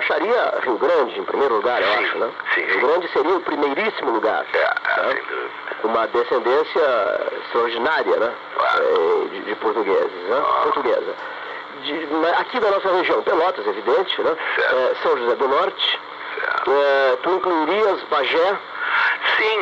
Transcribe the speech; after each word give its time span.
taxaria 0.00 0.54
Rio 0.62 0.76
Grande 0.78 1.18
em 1.18 1.24
primeiro 1.24 1.54
lugar, 1.56 1.80
eu 1.80 1.88
Sim, 1.88 2.04
acho, 2.04 2.18
né? 2.18 2.30
sim, 2.54 2.60
Rio. 2.62 2.80
Grande 2.80 3.08
seria 3.12 3.34
o 3.36 3.40
primeiríssimo 3.40 4.10
lugar. 4.10 4.44
É, 4.52 4.58
é, 4.58 5.02
né? 5.14 5.22
Uma 5.84 6.06
descendência 6.08 7.30
extraordinária, 7.44 8.16
né? 8.16 8.34
Claro. 8.54 8.82
Eh, 8.84 9.28
De, 9.30 9.40
de 9.42 9.54
portugueses, 9.56 10.22
né? 10.28 10.42
Ah. 10.44 10.60
Portuguesa. 10.64 11.14
De- 11.82 12.08
aqui 12.38 12.58
da 12.60 12.70
nossa 12.70 12.90
região, 12.90 13.22
Pelotas, 13.22 13.66
evidente, 13.66 14.20
né? 14.22 14.36
Eh, 14.58 14.92
São 15.02 15.16
José 15.16 15.34
do 15.36 15.48
Norte. 15.48 16.00
Eh, 16.68 17.18
tu 17.22 17.30
incluirias 17.30 18.02
Bagé? 18.04 18.56
Sim, 19.36 19.60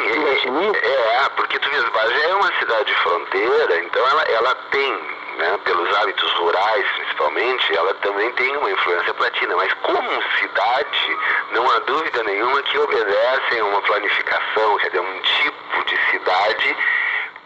é, 0.74 1.24
é, 1.24 1.28
porque 1.36 1.58
tu 1.58 1.68
vês, 1.70 1.84
Bagé 1.90 2.30
é 2.30 2.34
uma 2.34 2.52
cidade 2.58 2.84
de 2.84 2.94
fronteira, 2.96 3.76
então 3.82 4.06
ela, 4.08 4.22
ela 4.24 4.54
tem, 4.70 5.00
né, 5.38 5.58
pelos 5.64 5.94
hábitos 5.96 6.32
rurais 6.32 6.86
principalmente, 6.96 7.76
ela 7.76 7.94
também 7.94 8.32
tem 8.32 8.56
uma 8.56 8.70
influência 8.70 9.14
platina, 9.14 9.56
mas 9.56 9.72
como 9.74 10.22
cidade, 10.38 11.18
não 11.52 11.70
há 11.70 11.78
dúvida 11.80 12.22
nenhuma 12.24 12.62
que 12.62 12.78
obedecem 12.78 13.60
a 13.60 13.64
uma 13.64 13.82
planificação, 13.82 14.76
quer 14.78 14.88
dizer, 14.88 15.00
um 15.00 15.20
tipo 15.20 15.84
de 15.84 16.10
cidade 16.10 16.76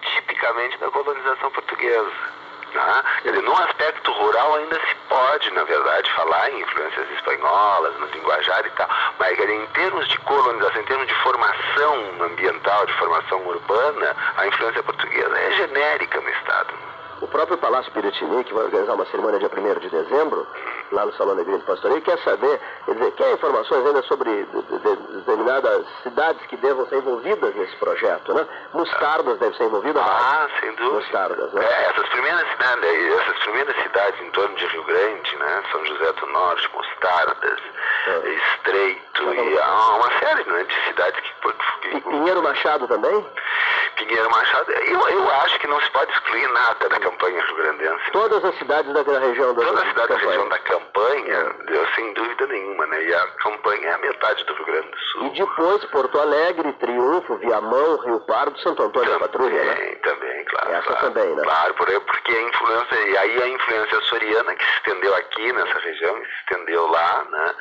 tipicamente 0.02 0.78
da 0.78 0.90
colonização 0.90 1.50
portuguesa. 1.50 2.12
Né? 2.74 3.02
Aspecto 3.78 4.12
rural 4.12 4.56
ainda 4.56 4.74
se 4.74 4.94
pode, 5.08 5.50
na 5.52 5.62
verdade, 5.64 6.10
falar 6.12 6.50
em 6.50 6.60
influências 6.60 7.10
espanholas, 7.12 7.96
no 7.98 8.06
linguajar 8.06 8.66
e 8.66 8.70
tal, 8.70 8.88
mas 9.18 9.36
dizer, 9.36 9.50
em 9.50 9.66
termos 9.66 10.08
de 10.08 10.18
colonização, 10.18 10.80
em 10.80 10.84
termos 10.84 11.06
de 11.06 11.14
formação 11.14 12.14
ambiental, 12.20 12.86
de 12.86 12.92
formação 12.94 13.40
urbana, 13.46 14.16
a 14.36 14.46
influência 14.46 14.82
portuguesa 14.82 15.38
é 15.38 15.52
genérica 15.52 16.20
no 16.20 16.28
Estado. 16.28 16.87
O 17.20 17.26
próprio 17.26 17.58
Palácio 17.58 17.90
Piratini, 17.92 18.44
que 18.44 18.54
vai 18.54 18.64
organizar 18.64 18.94
uma 18.94 19.04
cerimônia 19.06 19.40
dia 19.40 19.50
1 19.52 19.78
de 19.80 19.88
dezembro, 19.90 20.46
lá 20.92 21.04
no 21.04 21.12
Salão 21.14 21.34
Negrinho 21.34 21.58
de 21.58 21.64
Pastoreio, 21.64 22.00
quer 22.02 22.16
saber, 22.20 22.60
quer 22.84 22.94
dizer, 22.94 23.10
quer 23.12 23.32
informações 23.32 23.84
ainda 23.86 24.02
sobre 24.02 24.30
de- 24.44 24.62
de- 24.62 24.78
de- 24.78 25.16
determinadas 25.18 25.84
cidades 26.04 26.46
que 26.46 26.56
devam 26.58 26.86
ser 26.86 26.96
envolvidas 26.98 27.54
nesse 27.56 27.74
projeto, 27.76 28.32
né? 28.34 28.46
Mostardas 28.72 29.36
deve 29.38 29.56
ser 29.56 29.64
envolvida, 29.64 30.00
Ah, 30.00 30.46
sem 30.60 30.70
dúvida. 30.76 30.94
Mostardas, 30.94 31.52
né? 31.52 31.64
É, 31.64 31.90
essas 31.90 32.08
primeiras 32.08 32.48
cidades, 32.50 33.14
essas 33.20 33.38
primeiras 33.40 33.82
cidades 33.82 34.20
em 34.20 34.30
torno 34.30 34.54
de 34.54 34.66
Rio 34.66 34.84
Grande, 34.84 35.36
né? 35.36 35.62
São 35.72 35.84
José 35.86 36.12
do 36.12 36.26
Norte, 36.28 36.70
Mostardas, 36.72 37.58
É. 38.06 38.28
Estreito 38.30 39.34
e 39.34 39.58
há 39.58 39.96
uma 39.96 40.18
série 40.20 40.48
né, 40.48 40.64
de 40.64 40.74
cidades 40.86 41.20
que, 41.20 41.27
que, 41.40 41.96
E 41.96 42.00
Pinheiro 42.00 42.42
Machado 42.42 42.86
também? 42.88 43.26
Pinheiro 43.96 44.30
Machado, 44.30 44.70
eu, 44.70 45.08
eu 45.08 45.30
acho 45.42 45.58
que 45.58 45.66
não 45.66 45.80
se 45.80 45.90
pode 45.90 46.12
excluir 46.12 46.46
nada 46.52 46.88
da 46.88 47.00
campanha 47.00 47.42
rio-grandense. 47.44 48.10
Todas 48.12 48.44
as 48.44 48.56
cidades 48.58 48.92
daquela 48.92 49.18
região 49.18 49.54
da 49.54 49.64
Toda 49.64 49.82
a 49.82 49.86
cidade 49.86 50.08
da 50.08 50.16
região 50.16 50.48
da 50.48 50.58
campanha, 50.60 51.56
sem 51.94 52.12
dúvida 52.14 52.46
nenhuma, 52.46 52.86
né? 52.86 53.02
E 53.02 53.14
a 53.14 53.26
campanha 53.42 53.88
é 53.88 53.94
a 53.94 53.98
metade 53.98 54.44
do 54.44 54.54
Rio 54.54 54.66
Grande 54.66 54.88
do 54.88 54.96
E 54.96 55.00
Sul. 55.00 55.30
depois 55.30 55.84
Porto 55.86 56.20
Alegre, 56.20 56.72
Triunfo, 56.74 57.36
Viamão, 57.38 57.96
Rio 57.98 58.20
Pardo, 58.20 58.58
Santo 58.60 58.82
Antônio 58.84 59.10
da 59.10 59.18
Patrulha, 59.18 59.64
né? 59.64 59.74
Também, 59.74 59.96
também, 59.96 60.44
claro. 60.44 60.70
Essa 60.70 60.82
claro, 60.82 61.12
também, 61.12 61.34
né? 61.34 61.42
Claro, 61.42 61.74
por 61.74 61.88
aí, 61.88 62.00
porque 62.00 62.32
a 62.32 62.42
influência, 62.42 62.94
e 63.08 63.16
aí 63.18 63.42
a 63.42 63.48
influência 63.48 64.00
soriana 64.02 64.54
que 64.54 64.64
se 64.64 64.72
estendeu 64.76 65.14
aqui 65.16 65.52
nessa 65.52 65.78
região, 65.80 66.16
e 66.18 66.24
se 66.24 66.32
estendeu 66.40 66.86
lá, 66.86 67.26
né? 67.30 67.54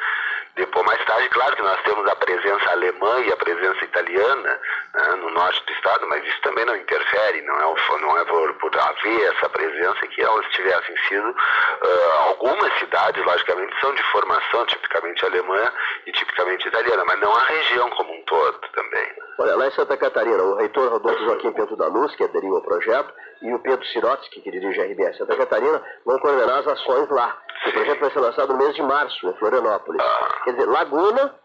Depois, 0.58 0.84
mais 0.88 1.06
tarde, 1.06 1.30
claro 1.30 1.56
que 1.56 1.62
nós 1.62 1.80
temos 1.84 2.10
a 2.10 2.16
presença 2.16 2.72
alemã 2.72 3.20
e 3.22 3.32
a 3.32 3.38
presença 3.38 3.86
italiana 3.86 4.60
né, 4.94 5.10
no 5.22 5.30
norte 5.30 5.64
do 5.64 5.72
estado, 5.72 6.08
mas 6.08 6.26
isso 6.26 6.42
também 6.42 6.66
não 6.66 6.76
interfere, 6.76 7.42
não 7.44 7.56
é, 7.56 8.02
não 8.02 8.18
é 8.18 8.26
por, 8.26 8.54
por 8.56 8.76
haver 8.76 9.36
essa 9.36 9.48
presença 9.50 10.08
que 10.08 10.20
elas 10.20 10.46
tivessem 10.48 10.98
sido. 11.08 11.36
ah, 11.38 12.24
algumas 12.30 12.74
cidades, 12.80 13.24
logicamente, 13.24 13.80
são 13.80 13.94
de 13.94 14.02
formação 14.12 14.66
tipicamente 14.66 15.24
alemã 15.26 15.72
e 16.08 16.12
tipicamente 16.12 16.68
italiana, 16.68 17.06
mas 17.06 17.20
não 17.20 17.36
a 17.36 17.44
região 17.46 17.90
como 17.92 18.12
um 18.12 18.24
todo 18.24 18.60
também. 18.74 19.08
Olha, 19.40 19.56
lá 19.56 19.68
em 19.68 19.72
Santa 19.72 19.96
Catarina, 19.96 20.42
o 20.42 20.56
reitor 20.56 20.90
Rodolfo 20.90 21.24
Joaquim 21.24 21.52
Pinto 21.52 21.76
da 21.76 21.86
Luz, 21.86 22.16
que 22.16 22.24
aderiu 22.24 22.56
ao 22.56 22.62
projeto, 22.64 23.14
e 23.44 23.54
o 23.54 23.60
Pedro 23.60 23.86
Sirotsky, 23.86 24.42
que 24.42 24.52
dirige 24.52 24.82
a 24.82 24.86
RBS 24.86 25.18
Santa 25.18 25.36
Catarina, 25.36 25.80
vão 26.04 26.18
coordenar 26.18 26.60
as 26.60 26.68
ações 26.68 27.08
lá. 27.12 27.38
O 27.68 27.74
projeto 27.74 28.00
vai 28.00 28.12
ser 28.12 28.20
lançado 28.20 28.54
no 28.54 28.60
mês 28.60 28.76
de 28.76 28.82
março, 28.82 29.28
em 29.28 29.34
Florianópolis. 29.38 30.02
Ah. 30.02 30.42
Quer 30.44 30.52
dizer, 30.52 30.66
Laguna 30.68 31.36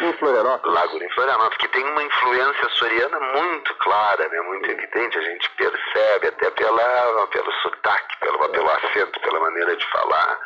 e 0.00 0.12
Florianópolis. 0.14 0.74
Laguna 0.74 1.04
em 1.04 1.10
Florianópolis, 1.10 1.58
que 1.58 1.68
tem 1.68 1.84
uma 1.84 2.02
influência 2.02 2.68
soriana 2.70 3.20
muito 3.20 3.74
clara, 3.76 4.28
né, 4.28 4.40
muito 4.42 4.70
evidente, 4.70 5.18
a 5.18 5.22
gente 5.22 5.50
percebe 5.50 6.28
até 6.28 6.50
pela, 6.50 7.26
pelo 7.28 7.52
sotaque, 7.62 8.18
pelo, 8.20 8.48
pelo 8.50 8.70
acento, 8.70 9.20
pela 9.20 9.40
maneira 9.40 9.76
de 9.76 9.84
falar 9.90 10.40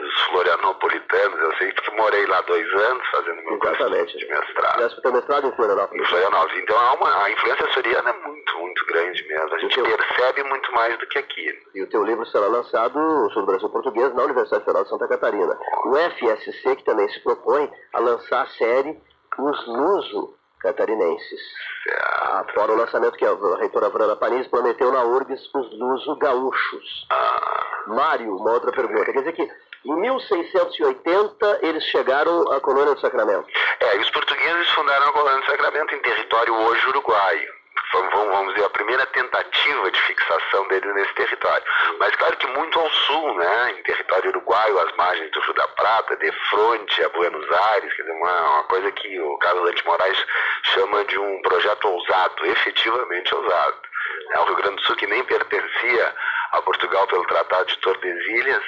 dos 0.00 0.20
florianopolitanos. 0.22 1.38
Eu 1.40 1.56
sei 1.56 1.72
porque 1.72 1.90
morei 1.96 2.26
lá 2.26 2.40
dois 2.42 2.72
anos 2.72 3.06
fazendo 3.10 3.42
meu 3.42 3.54
Exatamente. 3.56 4.16
de 4.18 4.26
mestrado 4.28 4.74
Aliás, 4.74 4.94
foi 4.94 5.12
mestrado 5.12 5.46
em 5.46 5.50
em 5.50 5.54
Florianópolis. 5.56 6.08
Florianópolis. 6.08 6.62
Então 6.62 6.78
há 6.78 6.92
uma, 6.94 7.24
a 7.24 7.30
influência 7.30 7.72
soriana 7.72 8.10
é 8.10 8.26
muito, 8.26 8.58
muito 8.58 8.86
grande 8.86 9.26
mesmo. 9.28 9.54
A 9.54 9.58
gente 9.58 9.78
Então- 9.80 9.96
percebe 9.96 10.42
muito 10.44 10.72
mais 10.72 10.98
do 10.98 11.06
que 11.06 11.18
aqui. 11.18 11.58
E 11.74 11.82
o 11.82 11.88
teu 11.88 12.04
livro 12.04 12.24
será 12.26 12.46
lançado 12.46 12.98
sobre 13.30 13.42
o 13.42 13.46
Brasil 13.46 13.68
Português 13.70 14.14
na 14.14 14.22
Universidade 14.24 14.64
Federal 14.64 14.84
de 14.84 14.90
Santa 14.90 15.08
Catarina. 15.08 15.58
O 15.86 15.96
FSC, 15.96 16.76
que 16.76 16.84
também 16.84 17.08
se 17.08 17.20
propõe 17.22 17.70
a 17.92 17.98
lançar 18.00 18.42
a 18.42 18.46
série 18.48 18.98
Os 19.38 19.66
Luso 19.66 20.34
Catarinenses. 20.60 21.40
Ah, 22.02 22.44
Fora 22.54 22.72
o 22.72 22.76
lançamento 22.76 23.16
que 23.16 23.24
a 23.24 23.34
reitora 23.58 23.88
Vrana 23.88 24.16
Panis 24.16 24.46
prometeu 24.48 24.92
na 24.92 25.02
URGS, 25.04 25.48
os 25.54 25.78
Luso 25.78 26.16
Gaúchos. 26.16 27.06
Ah, 27.10 27.84
Mário, 27.86 28.36
uma 28.36 28.52
outra 28.52 28.70
pergunta. 28.72 29.04
Quer 29.12 29.18
dizer 29.20 29.32
que 29.32 29.50
em 29.84 30.00
1680 30.00 31.60
eles 31.62 31.84
chegaram 31.84 32.52
à 32.52 32.60
colônia 32.60 32.94
do 32.94 33.00
Sacramento. 33.00 33.46
É, 33.80 33.96
e 33.96 34.00
os 34.00 34.10
portugueses 34.10 34.68
fundaram 34.70 35.08
a 35.08 35.12
colônia 35.12 35.40
do 35.40 35.46
Sacramento 35.46 35.94
em 35.94 36.00
território 36.00 36.54
hoje 36.54 36.86
uruguaio. 36.88 37.60
Vamos 37.92 38.54
dizer, 38.54 38.66
a 38.66 38.70
primeira 38.70 39.04
tentativa 39.06 39.90
de 39.90 40.00
fixação 40.02 40.68
dele 40.68 40.92
nesse 40.92 41.12
território. 41.14 41.64
Mas 41.98 42.14
claro 42.14 42.36
que 42.36 42.46
muito 42.46 42.78
ao 42.78 42.88
sul, 42.88 43.34
né, 43.34 43.72
em 43.72 43.82
território 43.82 44.30
uruguaio, 44.30 44.78
às 44.78 44.94
margens 44.96 45.30
do 45.32 45.40
Rio 45.40 45.54
da 45.54 45.66
Prata, 45.68 46.16
de 46.16 46.30
fronte 46.50 47.02
a 47.02 47.08
Buenos 47.08 47.50
Aires, 47.50 47.92
quer 47.94 48.02
dizer, 48.02 48.14
uma, 48.14 48.50
uma 48.50 48.64
coisa 48.64 48.92
que 48.92 49.20
o 49.20 49.36
Carlos 49.38 49.64
Dante 49.64 49.84
Moraes 49.86 50.26
chama 50.62 51.04
de 51.04 51.18
um 51.18 51.42
projeto 51.42 51.84
ousado, 51.88 52.46
efetivamente 52.46 53.34
ousado. 53.34 53.76
É, 54.34 54.38
o 54.38 54.44
Rio 54.44 54.56
Grande 54.56 54.76
do 54.76 54.82
Sul, 54.82 54.96
que 54.96 55.06
nem 55.08 55.24
pertencia 55.24 56.14
a 56.52 56.62
Portugal 56.62 57.06
pelo 57.08 57.26
Tratado 57.26 57.66
de 57.66 57.78
Tordesilhas, 57.78 58.62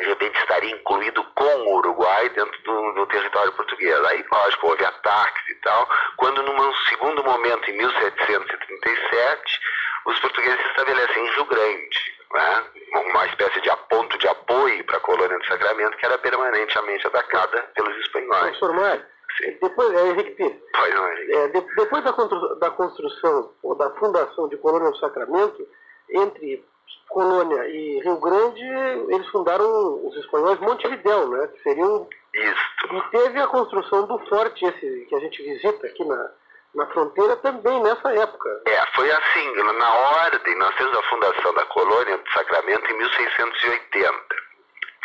de 0.00 0.06
repente 0.06 0.38
estaria 0.38 0.70
incluído 0.74 1.22
com 1.34 1.44
o 1.44 1.76
Uruguai 1.76 2.28
dentro 2.30 2.62
do, 2.62 2.92
do 2.92 3.06
território 3.06 3.52
português. 3.52 4.04
Aí, 4.06 4.24
lógico, 4.30 4.66
houve 4.68 4.84
ataques 4.84 5.48
e 5.48 5.54
tal, 5.56 5.88
quando 6.16 6.42
num 6.42 6.74
segundo 6.88 7.22
momento, 7.24 7.70
em 7.70 7.76
1737, 7.76 9.60
os 10.06 10.18
portugueses 10.20 10.60
se 10.60 10.68
estabelecem 10.68 11.26
em 11.26 11.30
Rio 11.30 11.44
Grande, 11.46 11.98
né? 12.32 12.64
uma 13.12 13.26
espécie 13.26 13.60
de 13.60 13.70
ponto 13.88 14.16
de 14.18 14.26
apoio 14.28 14.84
para 14.84 14.96
a 14.96 15.00
colônia 15.00 15.38
do 15.38 15.46
Sacramento, 15.46 15.96
que 15.98 16.06
era 16.06 16.18
permanentemente 16.18 17.06
atacada 17.06 17.62
pelos 17.74 17.96
espanhóis. 17.98 18.56
Professor 18.58 18.72
Mário, 18.74 19.04
depois, 19.60 19.92
é, 19.94 20.06
Henrique 20.08 20.30
Pires, 20.32 20.56
Pois 20.74 20.94
não, 20.94 21.08
Henrique? 21.12 21.32
É, 21.36 21.48
de- 21.48 21.74
depois 21.76 22.04
da, 22.04 22.12
constru- 22.12 22.54
da 22.56 22.70
construção 22.70 23.52
ou 23.62 23.74
da 23.74 23.90
fundação 23.96 24.48
de 24.48 24.56
Colônia 24.56 24.90
do 24.90 24.96
Sacramento, 24.98 25.66
entre 26.10 26.64
Colônia 27.08 27.68
e 27.68 28.00
Rio 28.00 28.16
Grande, 28.18 28.62
eles 29.08 29.28
fundaram 29.28 30.06
os 30.06 30.16
espanhóis 30.16 30.58
Montevidéu, 30.60 31.28
né? 31.28 31.48
Que 31.48 31.62
seriam 31.62 32.08
Isto. 32.34 32.94
e 32.94 33.02
teve 33.10 33.38
a 33.40 33.46
construção 33.46 34.06
do 34.06 34.18
forte 34.26 34.64
esse 34.64 35.06
que 35.06 35.14
a 35.14 35.20
gente 35.20 35.42
visita 35.42 35.86
aqui 35.86 36.04
na, 36.04 36.30
na 36.74 36.86
fronteira 36.86 37.36
também 37.36 37.82
nessa 37.82 38.12
época. 38.14 38.62
É, 38.66 38.86
foi 38.94 39.10
assim, 39.10 39.54
na 39.54 39.94
ordem, 39.94 40.56
nós 40.56 40.74
temos 40.76 40.96
a 40.96 41.02
fundação 41.02 41.54
da 41.54 41.66
colônia 41.66 42.16
do 42.16 42.30
Sacramento 42.32 42.90
em 42.90 42.98
1680. 42.98 44.42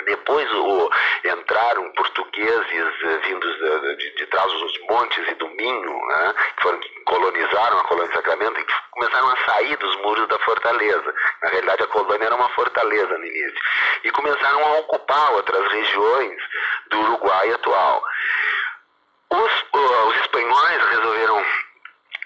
Depois 0.05 0.49
o, 0.53 0.89
entraram 1.25 1.91
portugueses 1.93 3.03
eh, 3.03 3.17
vindos 3.27 3.57
de, 3.57 3.95
de, 3.97 4.15
de 4.15 4.25
trás 4.27 4.51
dos 4.51 4.79
montes 4.89 5.27
e 5.27 5.35
do 5.35 5.47
Minho, 5.49 6.07
né, 6.07 6.33
que 6.55 6.63
foram 6.63 6.79
que 6.79 6.89
colonizaram 7.03 7.79
a 7.79 7.83
colônia 7.83 8.09
do 8.09 8.15
Sacramento 8.15 8.59
e 8.59 8.63
que 8.63 8.73
começaram 8.91 9.27
a 9.27 9.37
sair 9.45 9.75
dos 9.77 9.95
muros 9.97 10.27
da 10.27 10.37
fortaleza. 10.39 11.13
Na 11.47 11.51
realidade, 11.51 11.83
a 11.83 11.87
colônia 11.87 12.25
era 12.25 12.35
uma 12.35 12.49
fortaleza 12.49 13.17
no 13.17 13.25
início. 13.25 13.61
E 14.03 14.11
começaram 14.11 14.65
a 14.65 14.79
ocupar 14.79 15.31
outras 15.31 15.65
regiões 15.71 16.41
do 16.89 16.99
Uruguai 16.99 17.53
atual. 17.53 18.03
Os, 19.29 19.65
os 19.71 20.15
espanhóis 20.17 20.89
resolveram 20.89 21.45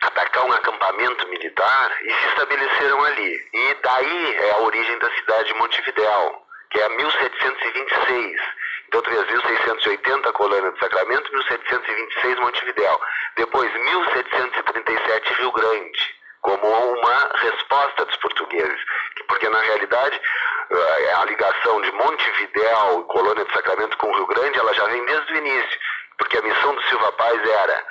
atacar 0.02 0.44
um 0.46 0.54
acampamento 0.54 1.28
militar 1.28 1.98
e 2.02 2.12
se 2.12 2.28
estabeleceram 2.30 3.04
ali. 3.04 3.50
E 3.54 3.78
daí 3.84 4.36
é 4.38 4.52
a 4.54 4.62
origem 4.62 4.98
da 4.98 5.12
cidade 5.12 5.50
de 5.50 5.60
Montevidéu, 5.60 6.42
que 6.72 6.80
é 6.80 6.90
1726. 6.90 8.42
Então, 8.88 9.02
tu 9.04 9.10
vês 9.12 9.28
1680 9.28 10.34
Colônia 10.34 10.72
do 10.72 10.80
Sacramento, 10.80 11.32
1726 11.32 12.40
Montevidéu. 12.40 13.00
Depois, 13.36 13.72
1737 13.72 15.34
Rio 15.36 15.52
Grande, 15.52 16.21
como 16.42 16.68
uma 16.68 17.30
resposta 17.36 18.06
dos 18.06 18.16
portugueses. 18.18 18.80
Que- 19.16 19.24
Porque, 19.26 19.48
na 19.50 19.60
realidade, 19.60 20.20
eh, 20.72 21.14
a 21.22 21.26
ligação 21.26 21.82
de 21.82 21.92
Montevidéu, 21.94 23.04
Colônia 23.06 23.46
do 23.46 23.54
Sacramento 23.54 23.98
com 23.98 24.08
o 24.10 24.16
Rio 24.16 24.28
Grande, 24.28 24.60
ela 24.60 24.74
já 24.74 24.86
vem 24.86 25.06
desde 25.06 25.34
o 25.34 25.38
início, 25.38 25.80
porque 26.18 26.38
a 26.38 26.42
missão 26.42 26.76
do 26.76 26.82
Silva 26.84 27.12
Paz 27.14 27.50
era 27.50 27.86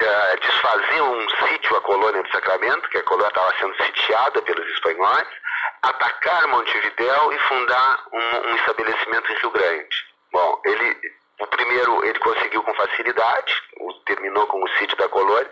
uh, 0.00 0.40
desfazer 0.40 1.02
um 1.02 1.28
sítio 1.46 1.76
à 1.76 1.80
Colônia 1.80 2.22
do 2.22 2.30
Sacramento, 2.30 2.88
que 2.88 2.98
a 2.98 3.02
colônia 3.02 3.28
estava 3.28 3.52
sendo 3.58 3.74
sitiada 3.84 4.40
pelos 4.42 4.66
espanhóis, 4.72 5.26
atacar 5.82 6.46
Montevidéu 6.48 7.32
e 7.32 7.38
fundar 7.40 8.04
um, 8.12 8.48
um 8.50 8.54
estabelecimento 8.56 9.32
em 9.32 9.36
Rio 9.36 9.50
Grande. 9.50 9.96
Bom, 10.32 10.60
ele 10.64 10.96
o 11.40 11.46
primeiro 11.46 12.04
ele 12.04 12.18
conseguiu 12.18 12.62
com 12.64 12.74
facilidade, 12.74 13.62
terminou 14.06 14.46
com 14.48 14.62
o 14.62 14.68
sítio 14.76 14.96
da 14.96 15.08
colônia. 15.08 15.50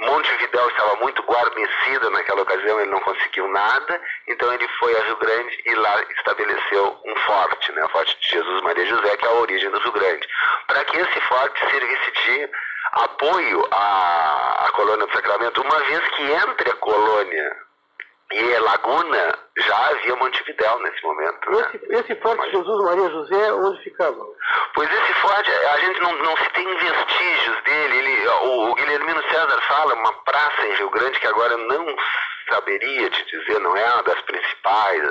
Montevidéu 0.00 0.66
estava 0.70 0.96
muito 0.96 1.22
guarnecida 1.22 2.08
naquela 2.08 2.40
ocasião, 2.40 2.80
ele 2.80 2.90
não 2.90 3.00
conseguiu 3.00 3.46
nada, 3.48 4.00
então 4.28 4.52
ele 4.52 4.66
foi 4.78 4.96
a 4.96 5.04
Rio 5.04 5.16
Grande 5.16 5.62
e 5.66 5.74
lá 5.74 6.02
estabeleceu 6.16 6.98
um 7.04 7.16
forte, 7.16 7.70
né, 7.72 7.84
o 7.84 7.88
Forte 7.90 8.18
de 8.18 8.30
Jesus 8.30 8.62
Maria 8.62 8.86
José, 8.86 9.16
que 9.16 9.26
é 9.26 9.28
a 9.28 9.34
origem 9.34 9.70
do 9.70 9.78
Rio 9.78 9.92
Grande, 9.92 10.26
para 10.66 10.84
que 10.86 10.96
esse 10.96 11.20
forte 11.22 11.70
servisse 11.70 12.12
de 12.12 12.50
apoio 12.92 13.68
à, 13.70 14.66
à 14.66 14.72
colônia 14.72 15.06
do 15.06 15.12
Sacramento, 15.12 15.60
uma 15.60 15.78
vez 15.80 16.08
que 16.08 16.22
entre 16.32 16.70
a 16.70 16.76
colônia 16.76 17.56
e 18.32 18.58
Laguna 18.58 19.38
já 19.58 19.86
havia 19.88 20.16
Montevidéu 20.16 20.78
nesse 20.80 21.02
momento. 21.02 21.50
Né? 21.50 21.70
Esse, 21.74 21.92
esse 21.92 22.14
forte 22.20 22.38
Mas... 22.38 22.52
Jesus 22.52 22.84
Maria 22.84 23.10
José, 23.10 23.52
onde 23.52 23.82
ficava? 23.82 24.24
Pois 24.74 24.90
esse 24.90 25.14
forte, 25.14 25.50
a 25.50 25.78
gente 25.78 26.00
não, 26.00 26.12
não 26.16 26.36
se 26.36 26.48
tem 26.50 26.66
vestígios 26.76 27.62
dele. 27.64 27.98
Ele, 27.98 28.28
o, 28.28 28.70
o 28.70 28.74
Guilhermino 28.74 29.22
César 29.28 29.60
fala 29.62 29.94
uma 29.94 30.12
praça 30.22 30.66
em 30.66 30.74
Rio 30.74 30.90
Grande 30.90 31.18
que 31.18 31.26
agora 31.26 31.56
não 31.56 31.96
saberia 32.50 33.08
te 33.10 33.24
dizer, 33.26 33.60
não 33.60 33.76
é 33.76 33.84
uma 33.94 34.02
das 34.02 34.20
principais, 34.22 35.02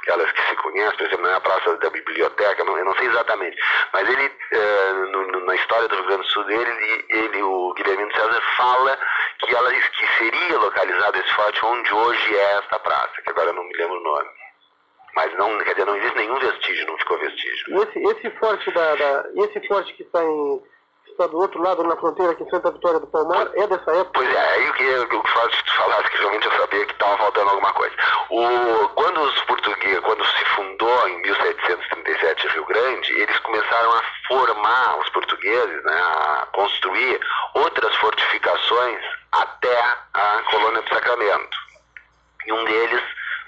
aquelas 0.00 0.30
que 0.32 0.42
se 0.48 0.56
conhecem, 0.56 0.96
por 0.96 1.06
exemplo, 1.06 1.24
não 1.24 1.30
é 1.30 1.34
a 1.34 1.40
Praça 1.40 1.76
da 1.76 1.90
Biblioteca, 1.90 2.64
não, 2.64 2.78
eu 2.78 2.84
não 2.84 2.94
sei 2.94 3.08
exatamente. 3.08 3.56
Mas 3.92 4.08
ele, 4.08 4.32
é, 4.52 4.92
no, 5.10 5.26
no, 5.26 5.46
na 5.46 5.54
história 5.56 5.88
do 5.88 5.96
Rio 5.96 6.06
Grande 6.06 6.22
do 6.22 6.28
Sul 6.28 6.44
dele, 6.44 6.70
ele, 6.70 7.06
ele, 7.08 7.42
o 7.42 7.74
Guilhermino 7.74 8.12
César 8.14 8.40
fala 8.56 8.98
que, 9.40 9.54
ela, 9.54 9.70
que 9.70 10.18
seria 10.18 10.58
localizado 10.58 11.18
esse 11.18 11.34
forte 11.34 11.64
onde 11.64 11.94
hoje 11.94 12.36
é 12.36 12.58
esta 12.58 12.78
praça, 12.78 13.22
que 13.22 13.30
agora 13.30 13.50
eu 13.50 13.54
não 13.54 13.64
me 13.64 13.76
lembro 13.76 13.98
o 13.98 14.02
nome. 14.02 14.28
Mas 15.14 15.34
não, 15.38 15.58
quer 15.58 15.72
dizer, 15.72 15.86
não 15.86 15.96
existe 15.96 16.16
nenhum 16.16 16.38
vestígio, 16.38 16.86
não 16.86 16.98
ficou 16.98 17.18
vestígio. 17.18 17.82
Esse, 17.82 17.98
esse 17.98 18.30
forte 18.38 18.70
da, 18.72 18.94
da 18.96 19.24
esse 19.34 19.66
forte 19.66 19.94
que 19.94 20.02
está 20.02 20.22
em 20.22 20.62
está 21.16 21.26
do 21.26 21.38
outro 21.38 21.62
lado, 21.62 21.82
na 21.82 21.96
fronteira 21.96 22.32
aqui 22.32 22.42
em 22.42 22.50
Santa 22.50 22.70
Vitória 22.70 23.00
do 23.00 23.06
Palmar, 23.06 23.50
é 23.54 23.66
dessa 23.66 23.90
época? 23.90 24.10
Pois 24.12 24.28
é, 24.28 24.54
aí 24.54 24.70
o 24.70 24.72
que, 24.74 24.84
o 24.84 25.22
que 25.22 25.30
faz 25.30 25.62
tu 25.62 25.74
falasse 25.74 26.10
que 26.10 26.18
realmente 26.18 26.46
eu 26.46 26.52
sabia 26.52 26.86
que 26.86 26.92
estava 26.92 27.16
faltando 27.18 27.50
alguma 27.50 27.72
coisa. 27.72 27.94
O, 28.30 28.88
quando 28.90 29.20
os 29.22 29.40
portugueses, 29.42 30.00
quando 30.00 30.24
se 30.24 30.44
fundou 30.54 31.08
em 31.08 31.22
1737 31.22 32.48
Rio 32.48 32.66
Grande, 32.66 33.12
eles 33.14 33.38
começaram 33.38 33.92
a 33.92 34.02
formar 34.28 34.98
os 34.98 35.08
portugueses, 35.10 35.84
né, 35.84 35.94
a 35.94 36.48
construir 36.52 37.20
outras 37.54 37.94
fortificações 37.96 39.00
até 39.42 39.78
a 40.14 40.42
colônia 40.50 40.82
do 40.82 40.88
Sacramento. 40.88 41.56
E 42.46 42.52
um 42.52 42.64
deles 42.64 43.02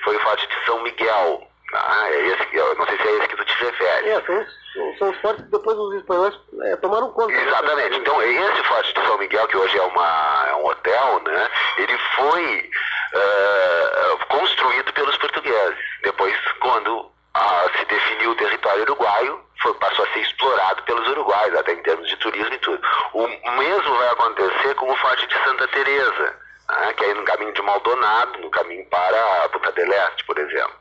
foi 0.04 0.16
o 0.16 0.20
Forte 0.20 0.46
de 0.46 0.64
São 0.64 0.82
Miguel. 0.82 1.46
Ah, 1.74 2.08
é 2.10 2.26
esse, 2.28 2.56
eu 2.56 2.74
não 2.76 2.86
sei 2.86 2.96
se 2.96 3.08
é 3.08 3.18
esse 3.18 3.28
que 3.28 3.36
tu 3.36 3.44
te 3.44 3.64
refere. 3.64 4.08
É, 4.08 4.20
são 4.22 4.40
os, 4.40 4.98
são 4.98 5.10
os 5.10 5.16
fortes 5.18 5.44
que 5.44 5.50
depois 5.50 5.76
os 5.76 5.94
espanhóis 5.96 6.34
é, 6.62 6.76
tomaram 6.76 7.12
conta. 7.12 7.32
Né? 7.32 7.46
Exatamente. 7.46 7.98
Então, 7.98 8.22
esse 8.22 8.62
Forte 8.64 8.94
de 8.94 9.06
São 9.06 9.18
Miguel, 9.18 9.46
que 9.48 9.56
hoje 9.56 9.76
é, 9.76 9.82
uma, 9.82 10.46
é 10.48 10.54
um 10.54 10.66
hotel, 10.66 11.20
né, 11.24 11.50
ele 11.76 11.98
foi 12.16 12.70
uh, 13.14 14.26
construído 14.28 14.92
pelos 14.94 15.16
portugueses. 15.18 15.78
Depois, 16.02 16.34
quando 16.60 17.10
uh, 17.38 17.78
se 17.78 17.84
definiu 17.86 18.30
o 18.30 18.36
território 18.36 18.82
uruguaio, 18.82 19.40
foi, 19.62 19.74
passou 19.74 20.04
a 20.04 20.12
ser 20.12 20.20
explorado 20.20 20.82
pelos 20.82 21.08
uruguaios, 21.08 21.58
até 21.58 21.72
em 21.72 21.82
termos 21.82 22.08
de 22.08 22.16
turismo 22.16 22.54
e 22.54 22.58
tudo. 22.58 22.80
O 23.12 23.50
mesmo 23.52 23.96
vai 23.96 24.08
acontecer 24.08 24.74
com 24.74 24.90
o 24.90 24.96
Forte 24.96 25.26
de 25.26 25.44
Santa 25.44 25.68
Teresa, 25.68 26.36
né, 26.68 26.92
que 26.94 27.04
é 27.04 27.14
no 27.14 27.24
caminho 27.24 27.52
de 27.52 27.62
Maldonado, 27.62 28.38
no 28.40 28.50
caminho 28.50 28.84
para 28.86 29.48
Punta 29.50 29.72
del 29.72 29.92
Este, 29.92 30.24
por 30.24 30.38
exemplo. 30.38 30.78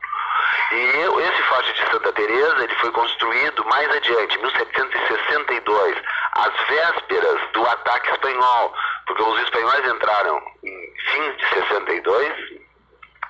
E 0.71 1.21
esse 1.21 1.41
forte 1.43 1.73
de 1.73 1.91
Santa 1.91 2.11
Teresa 2.11 2.63
ele 2.63 2.75
foi 2.75 2.91
construído 2.91 3.63
mais 3.65 3.89
adiante, 3.89 4.37
em 4.37 4.41
1762, 4.41 5.97
às 6.33 6.67
vésperas 6.67 7.41
do 7.53 7.65
ataque 7.65 8.11
espanhol, 8.11 8.73
porque 9.05 9.23
os 9.23 9.41
espanhóis 9.43 9.87
entraram 9.87 10.41
em 10.63 10.93
fins 11.11 11.37
de 11.37 11.47
62, 11.49 12.56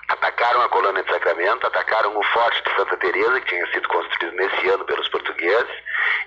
atacaram 0.08 0.62
a 0.62 0.70
colônia 0.70 1.04
de 1.04 1.12
Sacramento, 1.12 1.68
atacaram 1.68 2.18
o 2.18 2.24
forte 2.24 2.64
de 2.64 2.74
Santa 2.76 2.98
Teresa, 2.98 3.40
que 3.42 3.50
tinha 3.50 3.68
sido 3.72 3.88
construído 3.88 4.36
nesse 4.36 4.68
ano 4.70 4.84
pelos 4.86 5.08
portugueses, 5.10 5.76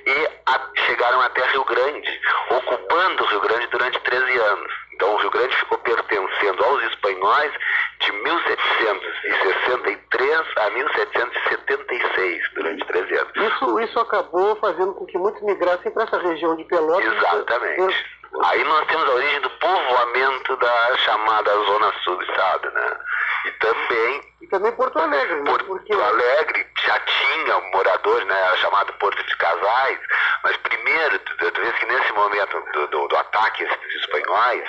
e 0.07 0.29
a, 0.47 0.61
chegaram 0.87 1.21
até 1.23 1.45
Rio 1.51 1.65
Grande, 1.65 2.21
ocupando 2.51 3.25
o 3.25 3.27
Rio 3.27 3.41
Grande 3.41 3.67
durante 3.69 3.99
13 4.01 4.39
anos. 4.39 4.73
Então 4.95 5.15
o 5.15 5.17
Rio 5.17 5.31
Grande 5.31 5.57
ficou 5.57 5.79
pertencendo 5.79 6.63
aos 6.63 6.83
espanhóis 6.85 7.53
de 8.01 8.13
1763 8.13 10.41
a 10.57 10.71
1776, 10.71 12.43
durante 12.55 12.85
13 12.85 13.15
anos. 13.15 13.33
Isso, 13.37 13.81
isso 13.81 13.99
acabou 13.99 14.55
fazendo 14.57 14.93
com 14.95 15.07
que 15.07 15.17
muitos 15.17 15.41
migrassem 15.43 15.91
para 15.93 16.05
essa 16.05 16.19
região 16.19 16.55
de 16.57 16.65
Pelotas. 16.65 17.17
Exatamente. 17.17 18.21
Aí 18.45 18.63
nós 18.65 18.87
temos 18.87 19.09
a 19.09 19.13
origem 19.13 19.41
do 19.41 19.51
povoamento 19.51 20.57
da 20.57 20.97
chamada 20.99 21.51
Zona 21.51 21.93
Sul 22.05 22.17
do 22.17 22.23
Estado, 22.23 22.71
né? 22.71 22.97
E 23.47 23.51
também... 23.53 24.23
E 24.41 24.47
também 24.49 24.73
Porto 24.73 24.99
Alegre, 24.99 25.37
né? 25.37 25.51
Porto 25.51 25.67
Porque... 25.67 25.93
Alegre 25.93 26.67
já 26.85 26.99
tinha 27.01 27.61
moradores, 27.73 28.27
né? 28.27 28.41
Era 28.41 28.57
chamado 28.57 28.93
Porto 28.95 29.23
de 29.23 29.37
Casais, 29.37 29.99
mas 30.45 30.57
primeiro, 30.59 31.21
vês 31.39 31.75
que 31.79 31.87
nesse 31.87 32.13
momento 32.13 32.61
do, 32.73 32.87
do, 32.89 33.09
do 33.09 33.17
ataque 33.17 33.65
dos 33.65 33.95
espanhóis, 33.95 34.69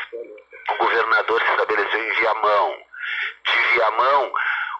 o 0.70 0.76
governador 0.78 1.42
se 1.42 1.52
estabeleceu 1.52 2.00
em 2.00 2.14
Viamão. 2.14 2.78
De 3.46 3.60
Viamão, 3.74 4.34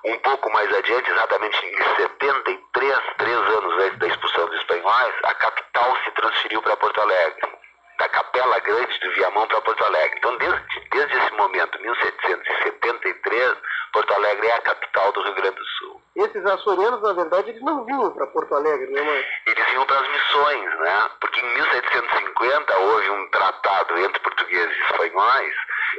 um 0.06 0.18
pouco 0.20 0.52
mais 0.52 0.74
adiante, 0.74 1.12
exatamente 1.12 1.66
em 1.66 1.96
73, 1.96 3.00
três 3.18 3.38
anos 3.38 3.84
antes 3.84 4.00
da 4.00 4.08
expulsão 4.08 4.46
dos 4.48 4.58
espanhóis, 4.58 5.16
a 5.24 5.34
capital 5.34 5.98
se 6.04 6.12
transferiu 6.12 6.62
para 6.62 6.78
Porto 6.78 7.02
Alegre 7.02 7.62
da 8.02 8.10
Capela 8.10 8.60
Grande 8.60 9.00
do 9.00 9.12
Viamão 9.12 9.48
para 9.48 9.62
Porto 9.62 9.84
Alegre. 9.84 10.18
Então, 10.18 10.36
desde, 10.38 10.90
desde 10.90 11.18
esse 11.18 11.32
momento, 11.34 11.80
1773, 11.80 13.58
Porto 13.94 14.14
Alegre 14.16 14.48
é 14.48 14.54
a 14.54 14.62
capital 14.62 15.12
do 15.12 15.22
Rio 15.22 15.36
Grande 15.36 15.56
do 15.56 15.66
Sul. 15.66 16.02
Esses 16.16 16.41
açorianos, 16.54 17.02
na 17.02 17.14
verdade, 17.14 17.50
eles 17.50 17.62
não 17.62 17.84
vinham 17.86 18.12
para 18.12 18.28
Porto 18.28 18.56
Alegre, 18.56 18.92
né, 18.92 19.02
mãe? 19.02 19.26
Eles 19.48 19.66
vinham 19.68 19.86
para 19.86 20.00
as 20.00 20.08
missões, 20.08 20.80
né? 20.80 21.10
Porque 21.20 21.40
em 21.40 21.54
1750 21.54 22.80
houve 22.80 23.10
um 23.10 23.30
tratado 23.30 24.00
entre 24.00 24.20
portugueses 24.20 24.76
e 24.76 24.82
espanhóis 24.92 25.54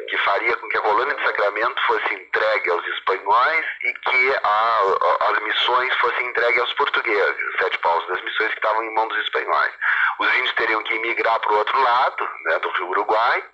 que 0.09 0.17
faria 0.19 0.57
com 0.57 0.69
que 0.69 0.79
a 0.79 0.83
colônia 0.83 1.15
de 1.15 1.23
Sacramento 1.23 1.83
fosse 1.87 2.15
entregue 2.15 2.71
aos 2.71 2.87
espanhóis 2.87 3.67
e 3.85 3.93
que 3.93 4.37
a, 4.43 4.49
a, 4.49 5.31
as 5.31 5.39
missões 5.43 5.95
fossem 5.97 6.27
entregues 6.27 6.61
aos 6.61 6.73
portugueses, 6.75 7.57
sete 7.59 7.79
paus 7.79 8.07
das 8.09 8.23
missões 8.23 8.49
que 8.51 8.57
estavam 8.57 8.83
em 8.85 8.95
mão 8.95 9.09
dos 9.09 9.19
espanhóis. 9.19 9.73
Os 10.19 10.35
índios 10.35 10.55
teriam 10.55 10.83
que 10.83 10.95
emigrar 10.95 11.39
para 11.41 11.53
o 11.53 11.59
outro 11.59 11.83
lado, 11.83 12.29
né, 12.45 12.59
do 12.59 12.71
Rio 12.71 12.89
Uruguai, 12.89 13.45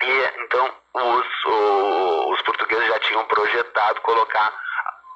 e 0.00 0.42
então 0.44 0.72
os, 0.94 1.44
o, 1.44 2.32
os 2.32 2.42
portugueses 2.42 2.86
já 2.86 2.98
tinham 3.00 3.24
projetado 3.26 4.00
colocar 4.02 4.52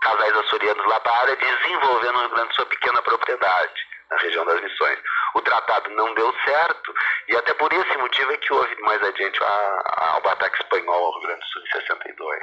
casais 0.03 0.37
açorianos 0.37 0.87
lá 0.87 1.01
para 1.01 1.13
a 1.13 1.21
área, 1.21 1.37
desenvolvendo 1.37 2.13
no 2.13 2.21
Rio 2.21 2.31
Grande 2.31 2.55
Sul 2.55 2.67
pequena 2.67 3.03
propriedade 3.03 3.87
na 4.11 4.17
região 4.19 4.45
das 4.45 4.61
missões. 4.61 4.99
O 5.35 5.41
tratado 5.41 5.91
não 5.91 6.13
deu 6.15 6.35
certo 6.45 6.95
e 7.29 7.37
até 7.37 7.55
por 7.55 7.73
esse 7.73 7.97
motivo 7.97 8.33
é 8.33 8.37
que 8.37 8.53
houve 8.53 8.81
mais 8.83 9.03
adiante 9.03 9.43
a, 9.43 9.47
a, 9.47 10.21
o 10.23 10.29
ataque 10.29 10.63
espanhol 10.63 11.05
ao 11.05 11.13
Rio 11.13 11.29
Grande 11.29 11.41
do 11.41 11.47
Sul 11.47 11.63
em 11.63 11.71
62. 11.71 12.41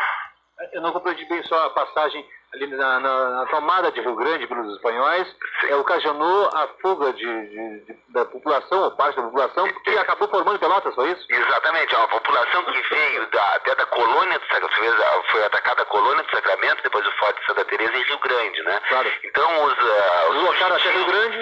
Eu 0.73 0.81
não 0.81 0.91
compreendi 0.91 1.25
bem 1.25 1.43
só 1.43 1.65
a 1.65 1.69
passagem 1.69 2.25
ali 2.53 2.67
na, 2.67 2.99
na, 2.99 3.29
na, 3.29 3.45
tomada 3.47 3.91
de 3.91 4.01
Rio 4.01 4.15
Grande 4.15 4.47
pelos 4.47 4.73
espanhóis, 4.75 5.27
é, 5.67 5.75
ocasionou 5.75 6.49
a 6.53 6.67
fuga 6.81 7.13
de, 7.13 7.25
de, 7.25 7.85
de, 7.85 7.97
da 8.09 8.25
população, 8.25 8.83
ou 8.83 8.91
parte 8.91 9.15
da 9.17 9.23
população, 9.23 9.67
que 9.67 9.97
acabou 9.97 10.27
formando 10.29 10.59
Pelotas, 10.59 10.95
foi 10.95 11.11
isso? 11.11 11.25
Exatamente, 11.29 11.93
é 11.93 11.97
uma 11.97 12.07
população 12.07 12.63
que 12.65 12.81
veio 12.81 13.29
da, 13.29 13.55
até 13.55 13.75
da 13.75 13.85
colônia 13.85 14.39
do 14.39 14.47
Sacramento, 14.47 15.31
foi 15.31 15.43
atacada 15.45 15.83
a 15.83 15.85
colônia 15.85 16.23
do 16.23 16.31
Sacramento, 16.31 16.83
depois 16.83 17.05
o 17.05 17.11
Forte 17.11 17.39
de 17.39 17.45
Santa 17.45 17.65
Teresa 17.65 17.95
em 17.95 18.03
Rio 18.03 18.19
Grande, 18.19 18.63
né? 18.63 18.81
Claro. 18.89 19.11
Então 19.23 19.65
os... 19.65 19.73
Uh, 19.73 20.29
os 20.29 20.43
lotaram 20.43 20.75
até 20.75 20.89
Rio 20.91 21.05
Grande? 21.05 21.37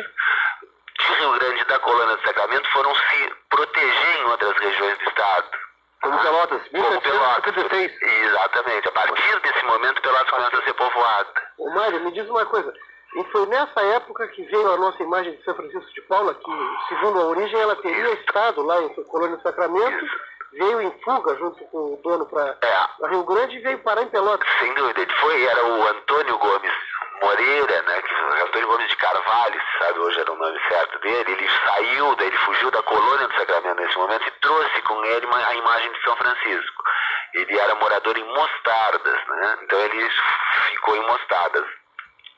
De 0.99 1.13
Rio 1.19 1.31
Grande 1.33 1.65
da 1.65 1.79
colônia 1.79 2.15
do 2.15 2.23
Sacramento 2.23 2.67
foram 2.71 2.93
se 2.95 3.33
proteger 3.49 4.17
em 4.19 4.23
outras 4.25 4.57
regiões 4.57 4.97
do 4.97 5.09
estado. 5.09 5.47
Como 6.07 6.21
Pelotas, 6.21 6.61
1776. 6.71 8.01
Exatamente. 8.01 8.87
A 8.87 8.91
partir 8.93 9.41
desse 9.41 9.65
momento, 9.65 10.01
Pelotas 10.01 10.29
começa 10.29 10.57
a 10.57 10.63
ser 10.63 10.73
povoada. 10.73 11.27
Ô 11.57 11.69
Mário, 11.71 11.99
me 11.99 12.11
diz 12.13 12.29
uma 12.29 12.45
coisa. 12.45 12.73
E 13.13 13.23
foi 13.25 13.45
nessa 13.47 13.81
época 13.81 14.25
que 14.29 14.43
veio 14.43 14.71
a 14.71 14.77
nossa 14.77 15.03
imagem 15.03 15.35
de 15.35 15.43
São 15.43 15.53
Francisco 15.53 15.93
de 15.93 16.01
Paula, 16.03 16.33
que, 16.33 16.51
segundo 16.87 17.19
a 17.19 17.25
origem, 17.25 17.59
ela 17.59 17.75
teria 17.77 18.13
estado 18.13 18.61
lá 18.61 18.81
em 18.81 18.89
Colônia 19.03 19.35
do 19.35 19.43
Sacramento, 19.43 20.05
Isso. 20.05 20.19
veio 20.53 20.81
em 20.81 20.91
fuga 21.03 21.35
junto 21.35 21.61
com 21.65 21.77
o 21.77 21.99
dono 22.01 22.25
para 22.25 22.55
é. 22.61 23.07
Rio 23.09 23.23
Grande 23.25 23.57
e 23.57 23.59
veio 23.59 23.79
parar 23.79 24.03
em 24.03 24.07
Pelotas. 24.07 24.47
Sem 24.59 24.73
dúvida, 24.75 25.01
ele 25.01 25.13
foi, 25.13 25.43
era 25.43 25.65
o 25.65 25.87
Antônio 25.89 26.37
Gomes, 26.37 26.71
Moreira, 27.21 27.81
né, 27.81 28.01
que 28.01 28.13
Antônio 28.43 28.67
Gomes 28.67 28.89
de 28.89 28.95
Carvalho, 28.95 29.61
sabe 29.79 29.99
hoje 29.99 30.19
era 30.19 30.31
o 30.31 30.37
nome 30.37 30.59
certo 30.67 30.99
dele, 30.99 31.31
ele 31.31 31.49
saiu, 31.65 32.15
daí 32.15 32.27
ele 32.27 32.37
fugiu 32.37 32.69
da 32.71 32.81
colônia 32.83 33.27
do 33.27 33.35
Sacramento 33.35 33.81
nesse 33.81 33.97
momento 33.97 34.27
e 34.27 34.31
trouxe 34.39 34.81
com 34.83 35.03
ele 35.05 35.27
a 35.31 35.55
imagem 35.55 35.91
de 35.91 36.03
São 36.03 36.15
Francisco. 36.15 36.83
Ele 37.33 37.59
era 37.59 37.75
morador 37.75 38.17
em 38.17 38.23
Mostardas, 38.23 39.27
né, 39.27 39.57
então 39.63 39.79
ele 39.79 40.09
ficou 40.69 40.95
em 40.95 41.07
Mostardas. 41.07 41.65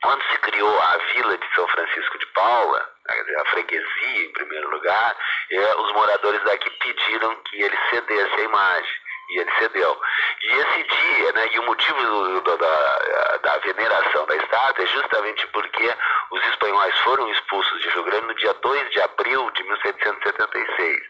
Quando 0.01 0.23
se 0.31 0.37
criou 0.39 0.81
a 0.81 0.97
vila 1.13 1.37
de 1.37 1.53
São 1.53 1.67
Francisco 1.67 2.17
de 2.17 2.25
Paula, 2.27 2.89
a 3.37 3.45
freguesia 3.49 4.25
em 4.25 4.31
primeiro 4.31 4.69
lugar, 4.69 5.15
eh, 5.51 5.75
os 5.75 5.91
moradores 5.91 6.41
daqui 6.43 6.69
pediram 6.69 7.35
que 7.43 7.61
ele 7.61 7.77
cedesse 7.89 8.33
a 8.33 8.43
imagem 8.43 9.08
e 9.29 9.39
ele 9.39 9.51
cedeu. 9.59 10.01
E 10.41 10.51
esse 10.51 10.83
dia, 10.83 11.31
né, 11.33 11.47
e 11.51 11.59
o 11.59 11.63
motivo 11.63 12.01
do, 12.01 12.41
do, 12.41 12.57
da, 12.57 13.37
da 13.43 13.57
veneração 13.59 14.25
da 14.25 14.35
estátua 14.35 14.83
é 14.83 14.87
justamente 14.87 15.47
porque 15.47 15.93
os 16.31 16.43
espanhóis 16.47 16.97
foram 16.99 17.29
expulsos 17.31 17.81
de 17.81 17.89
Rio 17.89 18.03
Grande 18.03 18.27
no 18.27 18.35
dia 18.35 18.53
2 18.53 18.89
de 18.91 19.01
abril 19.01 19.51
de 19.51 19.63
1776. 19.63 21.01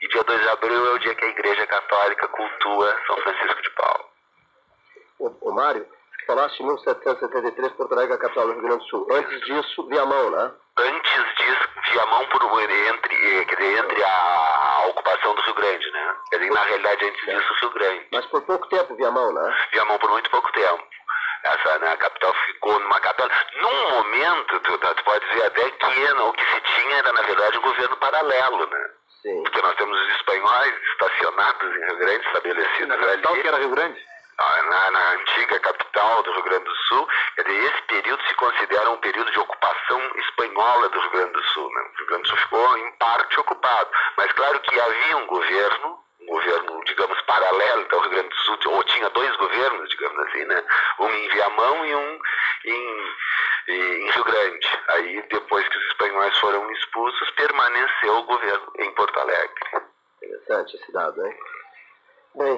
E 0.00 0.08
dia 0.08 0.24
2 0.24 0.40
de 0.40 0.48
abril 0.48 0.86
é 0.86 0.90
o 0.90 0.98
dia 0.98 1.14
que 1.14 1.24
a 1.24 1.28
Igreja 1.28 1.66
Católica 1.66 2.28
cultua 2.28 2.96
São 3.06 3.16
Francisco 3.16 3.62
de 3.62 3.70
Paulo. 3.70 4.04
O, 5.18 5.50
o 5.50 5.54
Mário, 5.54 5.86
falaste 6.26 6.60
em 6.60 6.66
1773, 6.66 7.72
Porto 7.72 7.92
Alegre, 7.92 8.14
a 8.14 8.18
capital 8.18 8.46
do 8.46 8.52
Rio 8.52 8.62
Grande 8.62 8.84
do 8.84 8.90
Sul. 8.90 9.06
Antes 9.10 9.40
disso, 9.40 9.86
Viamão, 9.88 10.30
né? 10.30 10.52
Antes 10.76 11.34
disso, 11.36 11.68
Viamão 11.90 12.24
por, 12.26 12.70
entre, 12.70 13.44
quer 13.46 13.56
dizer, 13.56 13.78
entre 13.78 14.04
a 14.04 14.84
ocupação 14.88 15.34
do 15.34 15.42
Rio 15.42 15.54
Grande, 15.54 15.90
né? 15.90 16.07
Dizer, 16.38 16.50
na 16.52 16.62
realidade, 16.62 17.04
antes 17.04 17.26
disso, 17.26 17.54
Rio 17.60 17.70
Grande. 17.70 18.06
Mas 18.12 18.26
por 18.26 18.42
pouco 18.42 18.66
tempo, 18.68 18.94
Viamão, 18.96 19.32
né? 19.32 19.58
Viamão 19.72 19.98
por 19.98 20.10
muito 20.10 20.30
pouco 20.30 20.50
tempo. 20.52 20.82
Essa, 21.44 21.78
né, 21.78 21.92
a 21.92 21.96
capital 21.96 22.34
ficou 22.46 22.78
numa 22.80 23.00
capital. 23.00 23.28
Num 23.60 23.90
momento, 23.90 24.60
tu, 24.60 24.78
tu 24.78 25.04
pode 25.04 25.24
dizer 25.28 25.46
até 25.46 25.70
que 25.70 25.86
o 25.86 26.32
que 26.32 26.44
se 26.44 26.60
tinha 26.60 26.96
era, 26.96 27.12
na 27.12 27.22
verdade, 27.22 27.58
um 27.58 27.62
governo 27.62 27.96
paralelo, 27.96 28.66
né? 28.66 28.90
Sim. 29.22 29.42
Porque 29.42 29.62
nós 29.62 29.74
temos 29.76 29.98
os 30.00 30.16
espanhóis 30.16 30.74
estacionados 30.92 31.76
em 31.76 31.86
Rio 31.86 31.96
Grande, 31.98 32.26
estabelecidos 32.26 32.88
Na 32.88 32.96
capital 32.98 33.32
ali. 33.32 33.42
que 33.42 33.48
era 33.48 33.58
Rio 33.58 33.70
Grande? 33.70 34.08
Na, 34.38 34.90
na 34.92 35.10
antiga 35.14 35.58
capital 35.58 36.22
do 36.22 36.32
Rio 36.32 36.42
Grande 36.44 36.64
do 36.64 36.76
Sul, 36.76 37.08
esse 37.38 37.82
período 37.88 38.22
se 38.28 38.34
considera 38.34 38.88
um 38.90 38.96
período 38.98 39.30
de 39.32 39.38
ocupação 39.40 40.00
espanhola 40.16 40.88
do 40.90 41.00
Rio 41.00 41.10
Grande 41.10 41.32
do 41.32 41.42
Sul. 41.42 41.68
Né? 41.72 41.80
O 41.80 41.98
Rio 41.98 42.06
Grande 42.06 42.22
do 42.22 42.28
Sul 42.28 42.38
ficou, 42.38 42.78
em 42.78 42.92
parte, 42.98 43.40
ocupado. 43.40 43.90
Mas 44.16 44.30
claro 44.32 44.60
que 44.60 44.80
havia 44.80 45.16
um 45.16 45.26
governo, 45.26 45.98
governo, 46.28 46.84
digamos, 46.84 47.20
paralelo, 47.22 47.82
então 47.82 47.98
o 47.98 48.02
Rio 48.02 48.10
Grande 48.10 48.28
do 48.28 48.36
Sul, 48.36 48.58
ou 48.66 48.84
tinha 48.84 49.08
dois 49.10 49.34
governos, 49.36 49.88
digamos 49.88 50.18
assim, 50.26 50.44
né? 50.44 50.62
um 51.00 51.08
em 51.08 51.28
Viamão 51.28 51.86
e 51.86 51.94
um 51.94 52.20
em, 52.64 53.14
em 53.68 54.10
Rio 54.10 54.24
Grande. 54.24 54.68
Aí, 54.88 55.22
depois 55.30 55.68
que 55.68 55.78
os 55.78 55.86
espanhóis 55.86 56.38
foram 56.38 56.70
expulsos, 56.72 57.30
permaneceu 57.32 58.16
o 58.16 58.24
governo 58.24 58.72
em 58.78 58.90
Porto 58.94 59.18
Alegre. 59.18 59.54
Interessante 60.22 60.76
esse 60.76 60.92
dado, 60.92 61.26
hein? 61.26 61.36